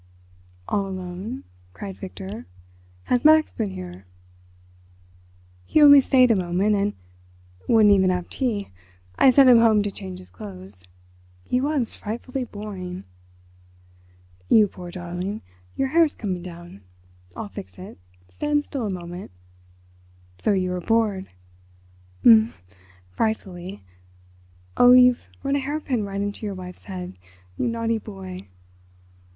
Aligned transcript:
"All 0.67 0.87
alone?" 0.87 1.43
cried 1.73 1.95
Victor. 1.95 2.47
"Has 3.03 3.23
Max 3.23 3.53
been 3.53 3.69
here?" 3.69 4.07
"He 5.67 5.79
only 5.79 6.01
stayed 6.01 6.31
a 6.31 6.35
moment, 6.35 6.75
and 6.75 6.93
wouldn't 7.67 7.93
even 7.93 8.09
have 8.09 8.27
tea. 8.27 8.69
I 9.19 9.29
sent 9.29 9.47
him 9.47 9.59
home 9.59 9.83
to 9.83 9.91
change 9.91 10.17
his 10.17 10.31
clothes.... 10.31 10.81
He 11.43 11.61
was 11.61 11.95
frightfully 11.95 12.45
boring." 12.45 13.03
"You 14.49 14.67
poor 14.67 14.89
darling, 14.89 15.43
your 15.75 15.89
hair's 15.89 16.15
coming 16.15 16.41
down. 16.41 16.81
I'll 17.35 17.47
fix 17.49 17.73
it, 17.77 17.99
stand 18.27 18.65
still 18.65 18.87
a 18.87 18.91
moment... 18.91 19.29
so 20.39 20.51
you 20.51 20.71
were 20.71 20.81
bored?" 20.81 21.29
"Um 22.25 22.31
m—frightfully.... 22.45 23.83
Oh, 24.77 24.93
you've 24.93 25.29
run 25.43 25.55
a 25.55 25.59
hairpin 25.59 26.03
right 26.03 26.19
into 26.21 26.43
your 26.47 26.55
wife's 26.55 26.85
head—you 26.85 27.67
naughty 27.67 27.99
boy!" 27.99 28.47